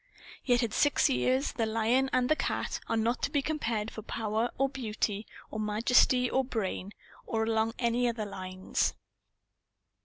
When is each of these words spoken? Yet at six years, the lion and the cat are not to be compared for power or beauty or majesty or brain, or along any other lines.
Yet 0.43 0.63
at 0.63 0.73
six 0.73 1.11
years, 1.11 1.51
the 1.51 1.67
lion 1.67 2.09
and 2.11 2.27
the 2.27 2.35
cat 2.35 2.79
are 2.89 2.97
not 2.97 3.21
to 3.21 3.29
be 3.29 3.43
compared 3.43 3.91
for 3.91 4.01
power 4.01 4.49
or 4.57 4.67
beauty 4.67 5.27
or 5.51 5.59
majesty 5.59 6.27
or 6.27 6.43
brain, 6.43 6.91
or 7.27 7.43
along 7.43 7.75
any 7.77 8.07
other 8.09 8.25
lines. 8.25 8.95